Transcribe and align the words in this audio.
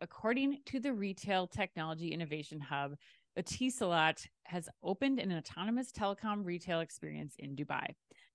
according 0.00 0.58
to 0.66 0.80
the 0.80 0.92
Retail 0.92 1.46
Technology 1.46 2.08
Innovation 2.08 2.60
Hub, 2.60 2.94
Etisalat 3.38 4.26
has 4.44 4.68
opened 4.82 5.18
an 5.18 5.32
autonomous 5.32 5.90
telecom 5.90 6.44
retail 6.44 6.80
experience 6.80 7.34
in 7.38 7.56
Dubai. 7.56 7.86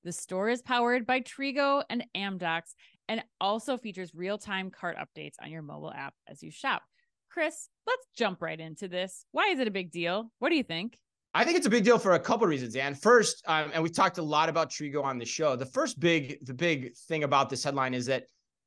The 0.03 0.11
store 0.11 0.49
is 0.49 0.61
powered 0.61 1.05
by 1.05 1.21
Trigo 1.21 1.83
and 1.89 2.05
Amdocs 2.15 2.75
and 3.07 3.23
also 3.39 3.77
features 3.77 4.13
real 4.13 4.37
time 4.37 4.71
cart 4.71 4.97
updates 4.97 5.35
on 5.41 5.51
your 5.51 5.61
mobile 5.61 5.93
app 5.93 6.13
as 6.27 6.43
you 6.43 6.51
shop. 6.51 6.83
Chris, 7.29 7.69
let's 7.87 8.07
jump 8.15 8.41
right 8.41 8.59
into 8.59 8.87
this. 8.87 9.25
Why 9.31 9.49
is 9.49 9.59
it 9.59 9.67
a 9.67 9.71
big 9.71 9.91
deal? 9.91 10.31
What 10.39 10.49
do 10.49 10.55
you 10.55 10.63
think? 10.63 10.97
I 11.33 11.43
think 11.43 11.57
it's 11.57 11.67
a 11.67 11.69
big 11.69 11.83
deal 11.83 11.99
for 11.99 12.13
a 12.13 12.19
couple 12.19 12.45
of 12.45 12.49
reasons. 12.49 12.73
Dan. 12.73 12.95
first, 12.95 13.43
um, 13.47 13.69
and 13.73 13.83
we've 13.83 13.93
talked 13.93 14.17
a 14.17 14.23
lot 14.23 14.49
about 14.49 14.71
Trigo 14.71 15.03
on 15.03 15.19
the 15.19 15.25
show. 15.25 15.55
The 15.55 15.65
first 15.65 15.99
big, 15.99 16.43
the 16.45 16.55
big 16.55 16.95
thing 17.07 17.23
about 17.23 17.49
this 17.49 17.63
headline 17.63 17.93
is 17.93 18.07
that, 18.07 18.23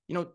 you 0.06 0.14
know, 0.14 0.28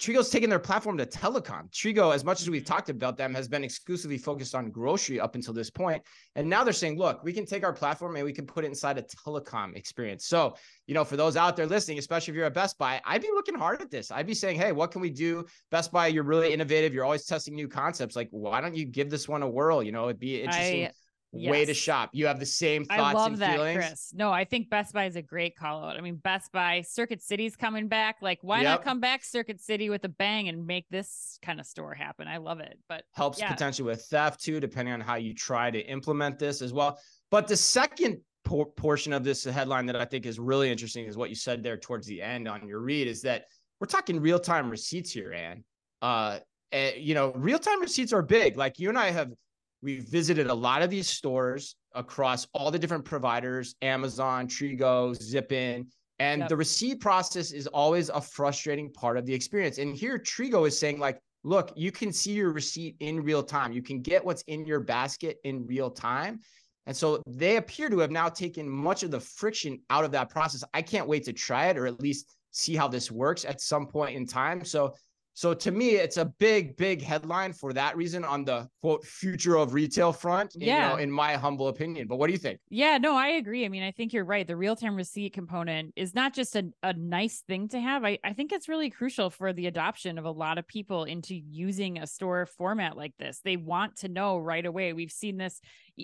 Trigo's 0.00 0.30
taken 0.30 0.48
their 0.48 0.58
platform 0.58 0.96
to 0.96 1.04
telecom. 1.04 1.70
Trigo, 1.70 2.14
as 2.14 2.24
much 2.24 2.40
as 2.40 2.48
we've 2.48 2.62
mm-hmm. 2.62 2.72
talked 2.72 2.88
about 2.88 3.18
them, 3.18 3.34
has 3.34 3.48
been 3.48 3.62
exclusively 3.62 4.16
focused 4.16 4.54
on 4.54 4.70
grocery 4.70 5.20
up 5.20 5.34
until 5.34 5.52
this 5.52 5.68
point. 5.68 6.02
And 6.36 6.48
now 6.48 6.64
they're 6.64 6.72
saying, 6.72 6.96
look, 6.96 7.22
we 7.22 7.34
can 7.34 7.44
take 7.44 7.64
our 7.64 7.72
platform 7.72 8.16
and 8.16 8.24
we 8.24 8.32
can 8.32 8.46
put 8.46 8.64
it 8.64 8.68
inside 8.68 8.96
a 8.96 9.02
telecom 9.02 9.76
experience. 9.76 10.24
So, 10.26 10.56
you 10.86 10.94
know, 10.94 11.04
for 11.04 11.18
those 11.18 11.36
out 11.36 11.54
there 11.54 11.66
listening, 11.66 11.98
especially 11.98 12.32
if 12.32 12.36
you're 12.36 12.46
at 12.46 12.54
Best 12.54 12.78
Buy, 12.78 13.00
I'd 13.04 13.20
be 13.20 13.28
looking 13.34 13.54
hard 13.54 13.82
at 13.82 13.90
this. 13.90 14.10
I'd 14.10 14.26
be 14.26 14.34
saying, 14.34 14.58
hey, 14.58 14.72
what 14.72 14.90
can 14.90 15.02
we 15.02 15.10
do? 15.10 15.44
Best 15.70 15.92
Buy, 15.92 16.06
you're 16.06 16.24
really 16.24 16.52
innovative. 16.52 16.94
You're 16.94 17.04
always 17.04 17.26
testing 17.26 17.54
new 17.54 17.68
concepts. 17.68 18.16
Like, 18.16 18.28
why 18.30 18.62
don't 18.62 18.74
you 18.74 18.86
give 18.86 19.10
this 19.10 19.28
one 19.28 19.42
a 19.42 19.48
whirl? 19.48 19.82
You 19.82 19.92
know, 19.92 20.04
it'd 20.04 20.18
be 20.18 20.40
interesting. 20.40 20.86
I 20.86 20.92
yes. 21.32 21.50
way 21.50 21.64
to 21.64 21.74
shop. 21.74 22.10
You 22.12 22.26
have 22.26 22.40
the 22.40 22.46
same 22.46 22.84
thoughts 22.84 23.00
I 23.00 23.12
love 23.12 23.32
and 23.32 23.42
that, 23.42 23.52
feelings. 23.52 23.76
Chris. 23.76 24.12
No, 24.14 24.32
I 24.32 24.44
think 24.44 24.70
Best 24.70 24.92
Buy 24.92 25.06
is 25.06 25.16
a 25.16 25.22
great 25.22 25.56
call 25.56 25.84
out. 25.84 25.96
I 25.96 26.00
mean, 26.00 26.16
Best 26.16 26.52
Buy, 26.52 26.82
Circuit 26.82 27.22
City's 27.22 27.56
coming 27.56 27.88
back. 27.88 28.16
Like, 28.20 28.38
why 28.42 28.62
yep. 28.62 28.64
not 28.64 28.84
come 28.84 29.00
back 29.00 29.24
Circuit 29.24 29.60
City 29.60 29.90
with 29.90 30.04
a 30.04 30.08
bang 30.08 30.48
and 30.48 30.66
make 30.66 30.86
this 30.90 31.38
kind 31.42 31.60
of 31.60 31.66
store 31.66 31.94
happen? 31.94 32.26
I 32.26 32.38
love 32.38 32.60
it. 32.60 32.78
But 32.88 33.04
helps 33.12 33.38
yeah. 33.38 33.50
potentially 33.52 33.86
with 33.86 34.02
theft 34.02 34.42
too, 34.42 34.60
depending 34.60 34.94
on 34.94 35.00
how 35.00 35.16
you 35.16 35.34
try 35.34 35.70
to 35.70 35.80
implement 35.80 36.38
this 36.38 36.62
as 36.62 36.72
well. 36.72 36.98
But 37.30 37.46
the 37.46 37.56
second 37.56 38.20
por- 38.44 38.66
portion 38.66 39.12
of 39.12 39.24
this 39.24 39.44
headline 39.44 39.86
that 39.86 39.96
I 39.96 40.04
think 40.04 40.26
is 40.26 40.38
really 40.38 40.70
interesting 40.70 41.06
is 41.06 41.16
what 41.16 41.28
you 41.28 41.36
said 41.36 41.62
there 41.62 41.76
towards 41.76 42.06
the 42.06 42.20
end 42.20 42.48
on 42.48 42.66
your 42.66 42.80
read 42.80 43.06
is 43.06 43.22
that 43.22 43.44
we're 43.80 43.86
talking 43.86 44.20
real 44.20 44.38
time 44.38 44.68
receipts 44.68 45.12
here, 45.12 45.32
Anne. 45.32 45.64
Uh, 46.02 46.38
uh, 46.72 46.90
you 46.96 47.14
know, 47.14 47.32
real 47.34 47.58
time 47.58 47.80
receipts 47.80 48.12
are 48.12 48.22
big. 48.22 48.56
Like 48.56 48.78
you 48.78 48.88
and 48.88 48.98
I 48.98 49.10
have 49.10 49.32
We've 49.82 50.04
visited 50.04 50.48
a 50.48 50.54
lot 50.54 50.82
of 50.82 50.90
these 50.90 51.08
stores 51.08 51.76
across 51.94 52.46
all 52.52 52.70
the 52.70 52.78
different 52.78 53.04
providers, 53.04 53.74
Amazon, 53.82 54.46
Trigo, 54.46 55.14
Zippin. 55.16 55.86
and 56.18 56.40
yep. 56.40 56.48
the 56.48 56.56
receipt 56.56 57.00
process 57.00 57.50
is 57.52 57.66
always 57.66 58.10
a 58.10 58.20
frustrating 58.20 58.92
part 58.92 59.16
of 59.16 59.24
the 59.24 59.32
experience. 59.32 59.78
And 59.78 59.96
here 59.96 60.18
Trigo 60.18 60.66
is 60.66 60.78
saying 60.78 60.98
like, 60.98 61.18
look, 61.42 61.72
you 61.74 61.90
can 61.90 62.12
see 62.12 62.32
your 62.32 62.52
receipt 62.52 62.96
in 63.00 63.22
real 63.22 63.42
time. 63.42 63.72
You 63.72 63.82
can 63.82 64.02
get 64.02 64.22
what's 64.24 64.42
in 64.42 64.66
your 64.66 64.80
basket 64.80 65.38
in 65.44 65.66
real 65.66 65.90
time. 65.90 66.40
And 66.86 66.96
so 66.96 67.22
they 67.26 67.56
appear 67.56 67.88
to 67.88 67.98
have 68.00 68.10
now 68.10 68.28
taken 68.28 68.68
much 68.68 69.02
of 69.02 69.10
the 69.10 69.20
friction 69.20 69.80
out 69.90 70.04
of 70.04 70.12
that 70.12 70.28
process. 70.28 70.64
I 70.74 70.82
can't 70.82 71.08
wait 71.08 71.24
to 71.24 71.32
try 71.32 71.66
it 71.66 71.78
or 71.78 71.86
at 71.86 72.00
least 72.00 72.36
see 72.50 72.74
how 72.74 72.88
this 72.88 73.10
works 73.10 73.44
at 73.44 73.60
some 73.60 73.86
point 73.86 74.16
in 74.16 74.26
time. 74.26 74.64
So 74.64 74.94
so 75.40 75.54
to 75.54 75.70
me, 75.70 75.92
it's 75.92 76.18
a 76.18 76.26
big, 76.26 76.76
big 76.76 77.00
headline 77.00 77.54
for 77.54 77.72
that 77.72 77.96
reason 77.96 78.26
on 78.26 78.44
the 78.44 78.68
quote 78.82 79.02
future 79.06 79.56
of 79.56 79.72
retail 79.72 80.12
front. 80.12 80.52
Yeah. 80.54 80.90
You 80.90 80.90
know, 80.90 81.02
in 81.02 81.10
my 81.10 81.32
humble 81.32 81.68
opinion. 81.68 82.08
But 82.08 82.16
what 82.16 82.26
do 82.26 82.34
you 82.34 82.38
think? 82.38 82.60
Yeah, 82.68 82.98
no, 82.98 83.16
I 83.16 83.28
agree. 83.28 83.64
I 83.64 83.70
mean, 83.70 83.82
I 83.82 83.90
think 83.90 84.12
you're 84.12 84.26
right. 84.26 84.46
The 84.46 84.54
real 84.54 84.76
time 84.76 84.94
receipt 84.94 85.32
component 85.32 85.94
is 85.96 86.14
not 86.14 86.34
just 86.34 86.56
a, 86.56 86.64
a 86.82 86.92
nice 86.92 87.42
thing 87.48 87.68
to 87.68 87.80
have. 87.80 88.04
I, 88.04 88.18
I 88.22 88.34
think 88.34 88.52
it's 88.52 88.68
really 88.68 88.90
crucial 88.90 89.30
for 89.30 89.54
the 89.54 89.66
adoption 89.66 90.18
of 90.18 90.26
a 90.26 90.30
lot 90.30 90.58
of 90.58 90.68
people 90.68 91.04
into 91.04 91.34
using 91.34 91.96
a 91.96 92.06
store 92.06 92.44
format 92.44 92.98
like 92.98 93.14
this. 93.18 93.40
They 93.42 93.56
want 93.56 93.96
to 94.00 94.08
know 94.08 94.36
right 94.36 94.66
away. 94.66 94.92
We've 94.92 95.10
seen 95.10 95.38
this 95.38 95.58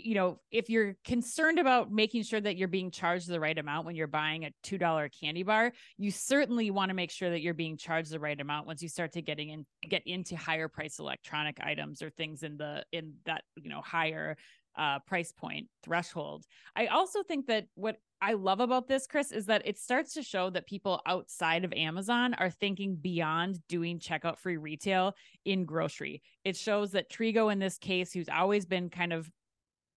you 0.04 0.14
know, 0.14 0.40
if 0.50 0.68
you're 0.68 0.96
concerned 1.04 1.58
about 1.58 1.90
making 1.90 2.22
sure 2.22 2.40
that 2.40 2.56
you're 2.56 2.68
being 2.68 2.90
charged 2.90 3.28
the 3.28 3.40
right 3.40 3.56
amount 3.56 3.86
when 3.86 3.96
you're 3.96 4.06
buying 4.06 4.44
a 4.44 4.52
$2 4.64 5.10
candy 5.20 5.42
bar, 5.42 5.72
you 5.96 6.10
certainly 6.10 6.70
want 6.70 6.90
to 6.90 6.94
make 6.94 7.10
sure 7.10 7.30
that 7.30 7.40
you're 7.40 7.54
being 7.54 7.76
charged 7.76 8.10
the 8.10 8.20
right 8.20 8.40
amount 8.40 8.66
once 8.66 8.82
you 8.82 8.88
start 8.88 9.12
to 9.12 9.22
getting 9.22 9.50
in 9.50 9.66
get 9.88 10.02
into 10.06 10.36
higher 10.36 10.68
price 10.68 10.98
electronic 10.98 11.58
items 11.62 12.02
or 12.02 12.10
things 12.10 12.42
in 12.42 12.56
the 12.56 12.84
in 12.92 13.14
that, 13.24 13.42
you 13.56 13.70
know, 13.70 13.80
higher 13.80 14.36
uh, 14.76 14.98
price 15.06 15.32
point 15.32 15.68
threshold. 15.82 16.44
I 16.74 16.86
also 16.86 17.22
think 17.22 17.46
that 17.46 17.66
what 17.74 17.96
I 18.20 18.32
love 18.32 18.60
about 18.60 18.88
this, 18.88 19.06
Chris, 19.06 19.30
is 19.30 19.46
that 19.46 19.62
it 19.66 19.78
starts 19.78 20.14
to 20.14 20.22
show 20.22 20.50
that 20.50 20.66
people 20.66 21.00
outside 21.06 21.64
of 21.64 21.72
Amazon 21.72 22.34
are 22.34 22.50
thinking 22.50 22.96
beyond 22.96 23.58
doing 23.68 23.98
checkout 23.98 24.38
free 24.38 24.56
retail 24.56 25.14
in 25.44 25.64
grocery. 25.64 26.22
It 26.44 26.56
shows 26.56 26.92
that 26.92 27.10
Trigo, 27.10 27.52
in 27.52 27.58
this 27.58 27.78
case, 27.78 28.12
who's 28.12 28.28
always 28.28 28.64
been 28.64 28.88
kind 28.88 29.12
of 29.12 29.30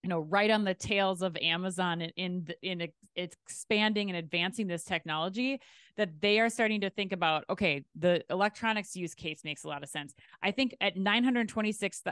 you 0.04 0.10
know 0.10 0.22
right 0.22 0.50
on 0.50 0.64
the 0.64 0.74
tails 0.74 1.22
of 1.22 1.36
amazon 1.38 2.02
in 2.02 2.48
in, 2.62 2.82
in 2.82 2.90
expanding 3.16 4.10
and 4.10 4.18
advancing 4.18 4.68
this 4.68 4.84
technology 4.84 5.60
that 5.98 6.22
they 6.22 6.40
are 6.40 6.50
starting 6.50 6.80
to 6.82 6.90
think 6.90 7.12
about 7.12 7.44
okay 7.50 7.84
the 7.96 8.24
electronics 8.30 8.96
use 8.96 9.14
case 9.14 9.44
makes 9.44 9.64
a 9.64 9.68
lot 9.68 9.84
of 9.84 9.90
sense. 9.90 10.14
I 10.42 10.52
think 10.52 10.76
at 10.82 10.98
926 10.98 12.04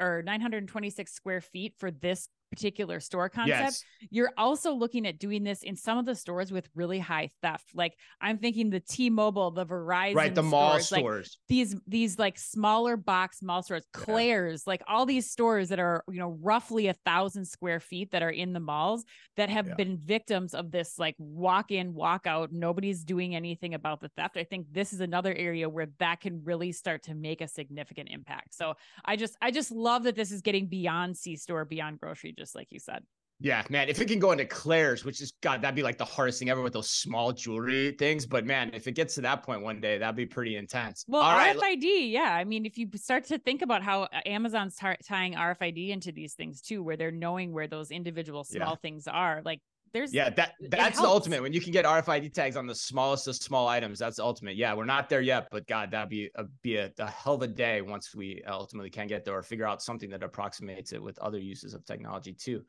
or 0.00 0.22
926 0.22 1.12
square 1.12 1.40
feet 1.40 1.74
for 1.78 1.90
this 1.90 2.28
particular 2.50 3.00
store 3.00 3.28
concept. 3.28 3.60
Yes. 3.60 3.84
You're 4.10 4.32
also 4.36 4.72
looking 4.72 5.06
at 5.06 5.18
doing 5.18 5.42
this 5.42 5.62
in 5.62 5.76
some 5.76 5.98
of 5.98 6.06
the 6.06 6.14
stores 6.14 6.52
with 6.52 6.68
really 6.74 6.98
high 6.98 7.30
theft. 7.42 7.70
Like 7.74 7.94
I'm 8.20 8.38
thinking 8.38 8.70
the 8.70 8.80
T-Mobile, 8.80 9.50
the 9.50 9.66
Verizon, 9.66 10.14
right, 10.14 10.34
the 10.34 10.42
mall 10.42 10.78
stores, 10.80 10.90
like 10.90 11.48
these 11.48 11.74
these 11.86 12.18
like 12.18 12.38
smaller 12.38 12.96
box 12.96 13.42
mall 13.42 13.62
stores, 13.62 13.84
Claire's, 13.92 14.64
yeah. 14.66 14.70
like 14.70 14.82
all 14.88 15.06
these 15.06 15.30
stores 15.30 15.68
that 15.70 15.78
are 15.78 16.04
you 16.08 16.18
know 16.18 16.38
roughly 16.40 16.88
a 16.88 16.94
thousand 16.94 17.44
square 17.44 17.80
feet 17.80 18.12
that 18.12 18.22
are 18.22 18.30
in 18.30 18.52
the 18.52 18.60
malls 18.60 19.04
that 19.36 19.50
have 19.50 19.68
yeah. 19.68 19.74
been 19.74 19.98
victims 19.98 20.54
of 20.54 20.70
this 20.70 20.98
like 20.98 21.14
walk 21.18 21.70
in, 21.70 21.94
walk 21.94 22.26
out. 22.26 22.52
Nobody's 22.52 23.04
doing 23.04 23.34
anything 23.34 23.74
about 23.74 24.00
the 24.00 24.08
theft. 24.08 24.36
I 24.36 24.44
think 24.44 24.66
this 24.70 24.92
is 24.92 25.00
another 25.00 25.34
area 25.34 25.68
where 25.68 25.88
that 25.98 26.20
can 26.20 26.42
really 26.44 26.72
start 26.72 27.02
to 27.04 27.14
make 27.14 27.40
a 27.40 27.48
significant 27.48 28.08
impact. 28.10 28.54
So 28.54 28.74
I 29.04 29.16
just 29.16 29.36
I 29.42 29.50
just 29.50 29.70
love 29.70 30.04
that 30.04 30.16
this 30.16 30.30
is 30.30 30.42
getting 30.42 30.66
beyond 30.66 31.16
C 31.16 31.36
store, 31.36 31.64
beyond 31.64 32.00
grocery 32.00 32.32
just 32.38 32.54
like 32.54 32.68
you 32.70 32.78
said. 32.78 33.02
Yeah, 33.38 33.62
man. 33.68 33.90
If 33.90 34.00
it 34.00 34.08
can 34.08 34.18
go 34.18 34.32
into 34.32 34.46
Claire's, 34.46 35.04
which 35.04 35.20
is 35.20 35.34
God, 35.42 35.60
that'd 35.60 35.74
be 35.76 35.82
like 35.82 35.98
the 35.98 36.06
hardest 36.06 36.38
thing 36.38 36.48
ever 36.48 36.62
with 36.62 36.72
those 36.72 36.88
small 36.88 37.32
jewelry 37.32 37.94
things. 37.98 38.24
But 38.24 38.46
man, 38.46 38.70
if 38.72 38.86
it 38.86 38.92
gets 38.92 39.14
to 39.16 39.20
that 39.22 39.42
point 39.42 39.60
one 39.60 39.78
day, 39.78 39.98
that'd 39.98 40.16
be 40.16 40.24
pretty 40.24 40.56
intense. 40.56 41.04
Well, 41.06 41.22
All 41.22 41.38
RFID, 41.38 41.60
right. 41.60 41.82
yeah. 41.82 42.32
I 42.32 42.44
mean, 42.44 42.64
if 42.64 42.78
you 42.78 42.88
start 42.94 43.24
to 43.24 43.38
think 43.38 43.60
about 43.60 43.82
how 43.82 44.04
uh, 44.04 44.20
Amazon's 44.24 44.76
tar- 44.76 44.96
tying 45.06 45.34
RFID 45.34 45.90
into 45.90 46.12
these 46.12 46.32
things 46.32 46.62
too, 46.62 46.82
where 46.82 46.96
they're 46.96 47.10
knowing 47.10 47.52
where 47.52 47.68
those 47.68 47.90
individual 47.90 48.42
small 48.42 48.70
yeah. 48.70 48.76
things 48.76 49.06
are, 49.06 49.42
like 49.44 49.60
there's 49.96 50.12
yeah 50.12 50.30
that 50.30 50.52
that's 50.68 51.00
the 51.00 51.06
ultimate 51.06 51.42
when 51.42 51.52
you 51.52 51.60
can 51.60 51.72
get 51.72 51.84
RFID 51.84 52.32
tags 52.34 52.56
on 52.56 52.66
the 52.66 52.74
smallest 52.74 53.26
of 53.28 53.36
small 53.36 53.66
items. 53.66 53.98
That's 53.98 54.16
the 54.16 54.24
ultimate. 54.24 54.56
Yeah, 54.56 54.74
we're 54.74 54.84
not 54.84 55.08
there 55.08 55.20
yet, 55.20 55.48
but 55.50 55.66
God, 55.66 55.90
that'd 55.90 56.10
be 56.10 56.30
a 56.34 56.44
be 56.62 56.76
a, 56.76 56.92
a 56.98 57.10
hell 57.10 57.34
of 57.34 57.42
a 57.42 57.46
day 57.46 57.80
once 57.80 58.14
we 58.14 58.42
ultimately 58.46 58.90
can 58.90 59.06
get 59.06 59.24
there 59.24 59.34
or 59.34 59.42
figure 59.42 59.66
out 59.66 59.82
something 59.82 60.10
that 60.10 60.22
approximates 60.22 60.92
it 60.92 61.02
with 61.02 61.18
other 61.18 61.38
uses 61.38 61.74
of 61.74 61.84
technology 61.84 62.32
too. 62.32 62.62